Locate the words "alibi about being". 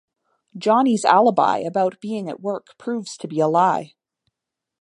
1.05-2.27